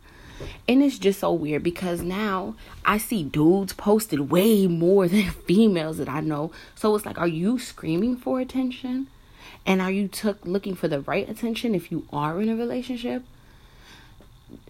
And 0.67 0.83
it's 0.83 0.99
just 0.99 1.21
so 1.21 1.33
weird 1.33 1.63
because 1.63 2.03
now 2.03 2.57
I 2.85 2.99
see 2.99 3.23
dudes 3.23 3.73
posted 3.73 4.31
way 4.31 4.67
more 4.67 5.07
than 5.09 5.31
females 5.31 5.99
that 5.99 6.09
I 6.09 6.21
know. 6.21 6.51
So 6.75 6.95
it's 6.95 7.07
like, 7.07 7.19
are 7.19 7.29
you 7.29 7.59
screaming 7.59 8.17
for 8.17 8.41
attention? 8.41 9.09
And 9.67 9.81
are 9.81 9.91
you 9.91 10.09
took 10.09 10.45
looking 10.45 10.75
for 10.75 10.89
the 10.89 11.01
right 11.01 11.29
attention 11.29 11.75
if 11.75 11.91
you 11.91 12.07
are 12.13 12.41
in 12.41 12.49
a 12.49 12.57
relationship? 12.57 13.23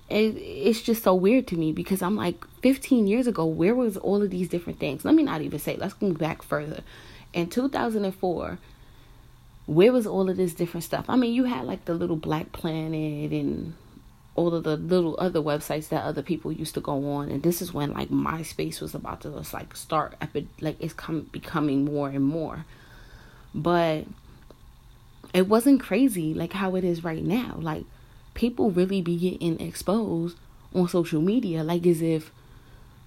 It, 0.09 0.37
it's 0.37 0.83
just 0.83 1.03
so 1.03 1.15
weird 1.15 1.47
to 1.49 1.57
me 1.57 1.73
because 1.73 2.03
I'm 2.03 2.15
like 2.15 2.47
15 2.61 3.07
years 3.07 3.27
ago, 3.27 3.47
where 3.47 3.75
was 3.75 3.97
all 3.97 4.23
of 4.23 4.31
these 4.31 4.49
different 4.49 4.79
things? 4.79 5.05
Let 5.05 5.15
me 5.15 5.23
not 5.23 5.41
even 5.41 5.59
say, 5.59 5.77
let's 5.77 6.01
move 6.01 6.19
back 6.19 6.43
further. 6.43 6.83
In 7.33 7.49
2004, 7.49 8.59
where 9.66 9.92
was 9.92 10.06
all 10.06 10.28
of 10.28 10.37
this 10.37 10.54
different 10.54 10.85
stuff? 10.85 11.06
I 11.09 11.16
mean, 11.16 11.33
you 11.33 11.44
had 11.44 11.64
like 11.64 11.85
the 11.85 11.94
little 11.94 12.16
Black 12.16 12.52
Planet 12.52 13.33
and 13.33 13.75
all 14.35 14.54
of 14.54 14.64
the 14.64 14.76
little 14.76 15.16
other 15.18 15.40
websites 15.40 15.88
that 15.88 16.02
other 16.02 16.23
people 16.23 16.52
used 16.52 16.75
to 16.75 16.80
go 16.80 17.12
on, 17.12 17.30
and 17.30 17.42
this 17.42 17.62
is 17.62 17.73
when 17.73 17.92
like 17.92 18.09
MySpace 18.09 18.80
was 18.80 18.94
about 18.94 19.21
to 19.23 19.30
just 19.30 19.54
like 19.54 19.75
start 19.76 20.14
epi- 20.21 20.49
like 20.61 20.76
it's 20.80 20.92
come 20.92 21.23
becoming 21.33 21.85
more 21.85 22.09
and 22.09 22.25
more, 22.25 22.64
but 23.54 24.04
it 25.33 25.49
wasn't 25.49 25.80
crazy 25.80 26.35
like 26.35 26.52
how 26.52 26.75
it 26.75 26.85
is 26.85 27.04
right 27.04 27.25
now. 27.25 27.56
Like 27.59 27.85
people 28.35 28.71
really 28.71 29.00
be 29.00 29.16
getting 29.16 29.61
exposed 29.61 30.37
on 30.75 30.88
social 30.88 31.23
media, 31.23 31.62
like 31.64 31.87
as 31.87 32.02
if 32.02 32.33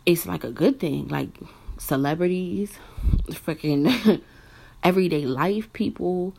it's 0.06 0.26
like 0.26 0.44
a 0.44 0.52
good 0.52 0.80
thing, 0.80 1.10
like 1.10 1.30
celebrities, 1.78 2.72
freaking 3.30 4.22
everyday 4.84 5.26
life 5.26 5.72
people 5.74 6.34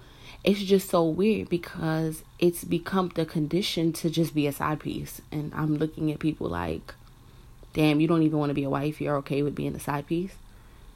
it's 0.44 0.62
just 0.62 0.88
so 0.88 1.04
weird 1.04 1.48
because 1.48 2.22
it's 2.38 2.64
become 2.64 3.10
the 3.14 3.26
condition 3.26 3.92
to 3.94 4.08
just 4.08 4.34
be 4.34 4.46
a 4.46 4.52
side 4.52 4.80
piece. 4.80 5.20
And 5.32 5.52
I'm 5.54 5.76
looking 5.76 6.12
at 6.12 6.20
people 6.20 6.48
like, 6.48 6.94
damn, 7.72 8.00
you 8.00 8.08
don't 8.08 8.22
even 8.22 8.38
want 8.38 8.50
to 8.50 8.54
be 8.54 8.64
a 8.64 8.70
wife. 8.70 9.00
You're 9.00 9.16
okay 9.18 9.42
with 9.42 9.54
being 9.54 9.74
a 9.74 9.80
side 9.80 10.06
piece. 10.06 10.34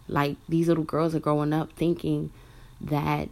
Like 0.08 0.36
these 0.48 0.68
little 0.68 0.84
girls 0.84 1.14
are 1.14 1.20
growing 1.20 1.52
up 1.52 1.72
thinking 1.72 2.30
that 2.80 3.28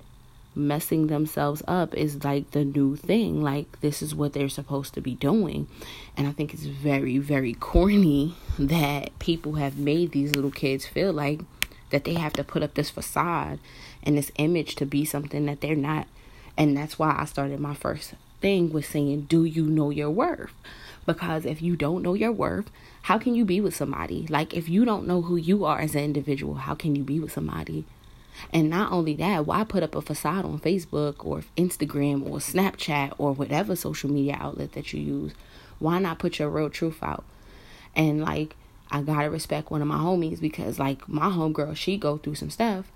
messing 0.54 1.06
themselves 1.06 1.62
up 1.68 1.94
is 1.94 2.24
like 2.24 2.50
the 2.50 2.64
new 2.64 2.96
thing. 2.96 3.42
Like 3.42 3.80
this 3.80 4.02
is 4.02 4.14
what 4.14 4.32
they're 4.32 4.48
supposed 4.48 4.94
to 4.94 5.00
be 5.00 5.14
doing. 5.14 5.68
And 6.16 6.26
I 6.26 6.32
think 6.32 6.52
it's 6.52 6.64
very, 6.64 7.18
very 7.18 7.54
corny 7.60 8.34
that 8.58 9.16
people 9.20 9.54
have 9.54 9.78
made 9.78 10.12
these 10.12 10.34
little 10.34 10.50
kids 10.50 10.86
feel 10.86 11.12
like 11.12 11.40
that 11.90 12.04
they 12.04 12.14
have 12.14 12.32
to 12.34 12.44
put 12.44 12.62
up 12.62 12.74
this 12.74 12.90
facade 12.90 13.58
and 14.02 14.16
this 14.16 14.32
image 14.36 14.74
to 14.76 14.86
be 14.86 15.04
something 15.04 15.46
that 15.46 15.60
they're 15.60 15.76
not. 15.76 16.06
And 16.56 16.76
that's 16.76 16.98
why 16.98 17.16
I 17.18 17.24
started 17.24 17.60
my 17.60 17.74
first 17.74 18.14
thing 18.40 18.72
with 18.72 18.86
saying, 18.86 19.22
Do 19.22 19.44
you 19.44 19.64
know 19.66 19.90
your 19.90 20.10
worth? 20.10 20.52
Because 21.06 21.44
if 21.46 21.62
you 21.62 21.76
don't 21.76 22.02
know 22.02 22.14
your 22.14 22.32
worth, 22.32 22.70
how 23.02 23.18
can 23.18 23.34
you 23.34 23.44
be 23.44 23.60
with 23.60 23.74
somebody? 23.74 24.26
Like, 24.28 24.54
if 24.54 24.68
you 24.68 24.84
don't 24.84 25.06
know 25.06 25.22
who 25.22 25.36
you 25.36 25.64
are 25.64 25.80
as 25.80 25.94
an 25.94 26.04
individual, 26.04 26.54
how 26.54 26.74
can 26.74 26.94
you 26.94 27.02
be 27.02 27.18
with 27.18 27.32
somebody? 27.32 27.84
And 28.52 28.70
not 28.70 28.92
only 28.92 29.14
that, 29.16 29.46
why 29.46 29.64
put 29.64 29.82
up 29.82 29.94
a 29.94 30.02
facade 30.02 30.44
on 30.44 30.60
Facebook 30.60 31.16
or 31.24 31.42
Instagram 31.56 32.24
or 32.24 32.38
Snapchat 32.38 33.14
or 33.18 33.32
whatever 33.32 33.76
social 33.76 34.10
media 34.10 34.36
outlet 34.38 34.72
that 34.72 34.92
you 34.92 35.00
use? 35.00 35.32
Why 35.78 35.98
not 35.98 36.18
put 36.18 36.38
your 36.38 36.50
real 36.50 36.70
truth 36.70 37.02
out? 37.02 37.24
And 37.96 38.20
like, 38.20 38.54
I 38.90 39.02
gotta 39.02 39.30
respect 39.30 39.70
one 39.70 39.82
of 39.82 39.88
my 39.88 39.98
homies 39.98 40.40
because 40.40 40.78
like 40.78 41.08
my 41.08 41.28
homegirl, 41.28 41.76
she 41.76 41.96
go 41.96 42.18
through 42.18 42.34
some 42.34 42.50
stuff 42.50 42.90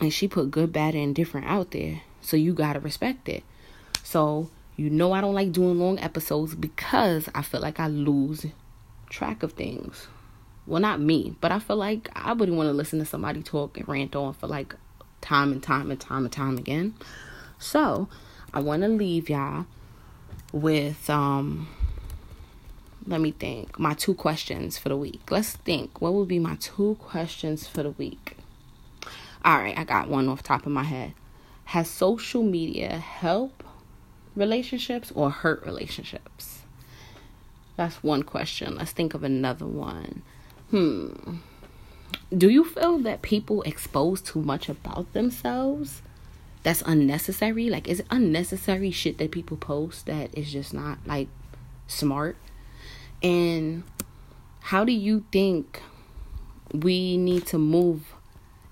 and 0.00 0.12
she 0.12 0.28
put 0.28 0.50
good, 0.50 0.72
bad, 0.72 0.94
and 0.94 1.14
different 1.14 1.46
out 1.46 1.70
there. 1.72 2.02
So 2.20 2.36
you 2.36 2.54
gotta 2.54 2.80
respect 2.80 3.28
it. 3.28 3.44
So 4.02 4.50
you 4.76 4.88
know 4.88 5.12
I 5.12 5.20
don't 5.20 5.34
like 5.34 5.52
doing 5.52 5.78
long 5.78 5.98
episodes 5.98 6.54
because 6.54 7.28
I 7.34 7.42
feel 7.42 7.60
like 7.60 7.78
I 7.78 7.88
lose 7.88 8.46
track 9.10 9.42
of 9.42 9.52
things. 9.52 10.08
Well, 10.66 10.80
not 10.80 11.00
me, 11.00 11.34
but 11.40 11.52
I 11.52 11.58
feel 11.58 11.76
like 11.76 12.08
I 12.14 12.32
wouldn't 12.32 12.56
want 12.56 12.68
to 12.68 12.72
listen 12.72 12.98
to 13.00 13.04
somebody 13.04 13.42
talk 13.42 13.76
and 13.76 13.88
rant 13.88 14.14
on 14.14 14.32
for 14.32 14.46
like 14.46 14.74
time 15.20 15.52
and 15.52 15.62
time 15.62 15.90
and 15.90 16.00
time 16.00 16.24
and 16.24 16.32
time 16.32 16.56
again. 16.56 16.94
So 17.58 18.08
I 18.54 18.60
want 18.60 18.82
to 18.82 18.88
leave 18.88 19.28
y'all 19.28 19.66
with 20.52 21.08
um 21.10 21.68
let 23.06 23.20
me 23.20 23.32
think. 23.32 23.78
My 23.78 23.94
two 23.94 24.14
questions 24.14 24.78
for 24.78 24.88
the 24.88 24.96
week. 24.96 25.30
Let's 25.30 25.52
think. 25.52 26.00
What 26.00 26.14
would 26.14 26.28
be 26.28 26.38
my 26.38 26.56
two 26.56 26.96
questions 27.00 27.66
for 27.66 27.82
the 27.82 27.90
week? 27.90 28.36
All 29.44 29.58
right 29.58 29.76
i 29.76 29.82
got 29.82 30.08
one 30.08 30.28
off 30.28 30.42
top 30.42 30.66
of 30.66 30.72
my 30.72 30.84
head. 30.84 31.14
Has 31.66 31.90
social 31.90 32.42
media 32.42 32.98
help 32.98 33.64
relationships 34.36 35.10
or 35.14 35.30
hurt 35.30 35.64
relationships? 35.64 36.62
That's 37.76 38.02
one 38.02 38.22
question. 38.22 38.76
Let's 38.76 38.92
think 38.92 39.14
of 39.14 39.24
another 39.24 39.66
one. 39.66 40.22
Hmm. 40.70 41.38
Do 42.36 42.48
you 42.48 42.64
feel 42.64 42.98
that 42.98 43.22
people 43.22 43.62
expose 43.62 44.20
too 44.20 44.42
much 44.42 44.68
about 44.68 45.12
themselves? 45.12 46.02
That's 46.62 46.82
unnecessary? 46.82 47.68
Like 47.68 47.88
is 47.88 48.00
it 48.00 48.06
unnecessary 48.10 48.92
shit 48.92 49.18
that 49.18 49.32
people 49.32 49.56
post 49.56 50.06
that 50.06 50.36
is 50.38 50.52
just 50.52 50.72
not 50.72 50.98
like 51.04 51.28
smart 51.88 52.36
and 53.22 53.84
how 54.60 54.84
do 54.84 54.92
you 54.92 55.24
think 55.30 55.80
we 56.72 57.16
need 57.16 57.46
to 57.46 57.58
move 57.58 58.14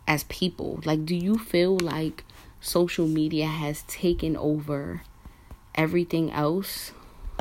as 0.06 0.24
people? 0.24 0.80
Like, 0.84 1.04
do 1.04 1.14
you 1.14 1.38
feel 1.38 1.78
like 1.78 2.24
social 2.60 3.06
media 3.06 3.46
has 3.46 3.82
taken 3.82 4.36
over 4.36 5.02
everything 5.74 6.30
else 6.30 6.92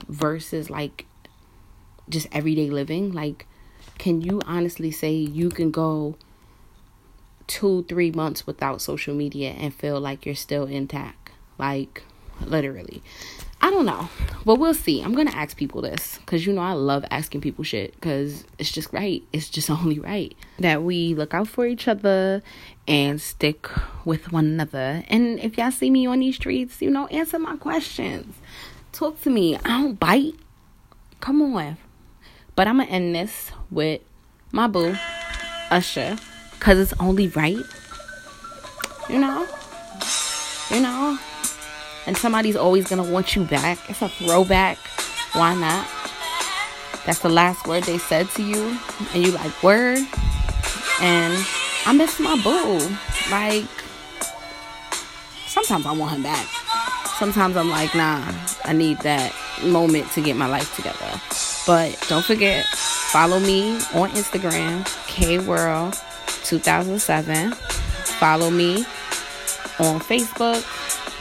versus 0.08 0.70
like 0.70 1.06
just 2.08 2.28
everyday 2.32 2.70
living? 2.70 3.12
Like, 3.12 3.48
can 3.98 4.22
you 4.22 4.42
honestly 4.46 4.92
say 4.92 5.14
you 5.14 5.50
can 5.50 5.72
go 5.72 6.16
two, 7.48 7.84
three 7.90 8.12
months 8.12 8.46
without 8.46 8.82
social 8.82 9.16
media 9.16 9.52
and 9.52 9.74
feel 9.74 10.00
like 10.00 10.26
you're 10.26 10.36
still 10.36 10.66
intact? 10.66 11.32
Like, 11.58 12.04
literally. 12.42 13.02
I 13.62 13.70
don't 13.70 13.86
know. 13.86 14.10
But 14.46 14.56
we'll 14.56 14.74
see. 14.74 15.02
I'm 15.02 15.14
to 15.28 15.36
ask 15.36 15.58
people 15.58 15.82
this 15.82 16.18
because 16.20 16.46
you 16.46 16.54
know 16.54 16.62
I 16.62 16.74
love 16.74 17.04
asking 17.12 17.42
people 17.42 17.64
shit 17.64 17.94
because 17.94 18.46
it's 18.58 18.72
just 18.72 18.92
right. 18.94 19.24
It's 19.34 19.50
just 19.50 19.70
only 19.70 20.00
right 20.00 20.36
that 20.60 20.84
we 20.84 21.14
look 21.14 21.34
out 21.34 21.48
for 21.48 21.66
each 21.66 21.88
other 21.88 22.42
and 22.88 23.20
stick 23.20 23.70
with 24.06 24.32
one 24.32 24.46
another. 24.46 25.04
And 25.08 25.40
if 25.40 25.58
y'all 25.58 25.72
see 25.72 25.90
me 25.90 26.08
on 26.08 26.20
these 26.20 26.36
streets, 26.36 26.82
you 26.82 26.90
know, 26.90 27.08
answer 27.08 27.38
my 27.38 27.58
questions. 27.58 28.36
Talk 28.92 29.22
to 29.22 29.30
me. 29.30 29.56
I 29.58 29.82
don't 29.82 30.00
bite. 30.00 30.36
Come 31.20 31.42
on. 31.42 31.78
But 32.56 32.68
I'm 32.68 32.80
to 32.80 32.86
end 32.86 33.16
this 33.16 33.52
with 33.70 34.02
my 34.52 34.68
boo, 34.68 34.96
Usher, 35.70 36.18
because 36.54 36.80
it's 36.80 37.00
only 37.00 37.28
right. 37.30 37.64
You 39.10 39.20
know? 39.20 39.48
You 40.72 40.82
know? 40.82 41.20
And 42.10 42.18
somebody's 42.18 42.56
always 42.56 42.88
gonna 42.88 43.04
want 43.04 43.36
you 43.36 43.44
back. 43.44 43.78
It's 43.88 44.02
a 44.02 44.10
throwback. 44.10 44.80
Why 45.34 45.54
not? 45.54 45.88
That's 47.06 47.20
the 47.20 47.30
last 47.30 47.68
word 47.68 47.84
they 47.84 48.00
said 48.00 48.28
to 48.32 48.42
you, 48.42 48.80
and 49.14 49.24
you 49.24 49.32
like 49.32 49.62
word. 49.62 50.00
And 51.02 51.46
I 51.86 51.94
miss 51.94 52.20
my 52.20 52.34
boo. 52.42 52.80
Like 53.30 53.70
sometimes 55.46 55.86
I 55.86 55.92
want 55.92 56.16
him 56.16 56.24
back. 56.24 56.48
Sometimes 57.20 57.56
I'm 57.56 57.70
like, 57.70 57.94
nah, 57.94 58.26
I 58.66 58.74
need 58.74 58.98
that 59.02 59.32
moment 59.64 60.10
to 60.14 60.22
get 60.22 60.36
my 60.36 60.48
life 60.48 60.76
together. 60.76 61.22
But 61.68 62.04
don't 62.10 62.26
forget, 62.26 62.66
follow 62.66 63.40
me 63.40 63.76
on 63.94 64.10
Instagram, 64.18 64.84
K 65.06 65.38
World 65.38 65.94
2007. 66.44 67.52
Follow 67.52 68.50
me 68.50 68.78
on 69.78 70.00
Facebook, 70.00 70.66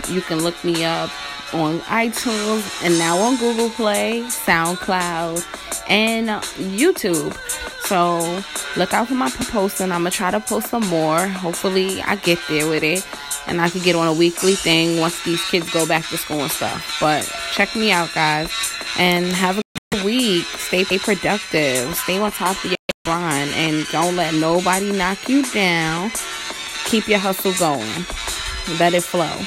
you 0.09 0.21
can 0.21 0.43
look 0.43 0.63
me 0.65 0.85
up 0.85 1.11
on 1.55 1.81
iTunes 1.81 2.85
and 2.85 2.99
now 2.99 3.17
on 3.19 3.37
Google 3.37 3.71
Play, 3.71 4.23
SoundCloud, 4.23 5.45
and 5.89 6.29
YouTube. 6.29 7.35
So 7.87 8.43
look 8.79 8.93
out 8.93 9.09
for 9.09 9.15
my 9.15 9.31
posting. 9.31 9.91
I'm 9.91 10.01
gonna 10.01 10.11
try 10.11 10.31
to 10.31 10.41
post 10.41 10.69
some 10.69 10.87
more. 10.89 11.27
Hopefully, 11.27 12.03
I 12.03 12.17
get 12.17 12.39
there 12.49 12.69
with 12.69 12.83
it. 12.83 13.07
and 13.49 13.63
I 13.63 13.71
can 13.71 13.81
get 13.81 13.97
on 13.97 14.07
a 14.07 14.13
weekly 14.13 14.55
thing 14.55 15.01
once 15.01 15.25
these 15.25 15.43
kids 15.49 15.71
go 15.71 15.87
back 15.87 16.07
to 16.09 16.19
school 16.19 16.41
and 16.41 16.51
stuff. 16.51 16.99
But 17.01 17.25
check 17.53 17.75
me 17.75 17.91
out, 17.91 18.13
guys, 18.15 18.51
and 18.99 19.27
have 19.27 19.59
a 19.59 19.63
good 19.91 20.05
week. 20.05 20.45
Stay 20.45 20.85
productive. 20.85 21.95
Stay 21.97 22.19
on 22.19 22.31
top 22.31 22.63
of 22.63 22.71
your 22.71 22.77
grind, 23.07 23.51
and 23.55 23.87
don't 23.91 24.17
let 24.17 24.35
nobody 24.35 24.93
knock 24.93 25.29
you 25.29 25.43
down. 25.51 26.11
Keep 26.85 27.09
your 27.09 27.19
hustle 27.19 27.55
going. 27.55 28.05
Let 28.79 28.93
it 28.93 29.03
flow. 29.03 29.35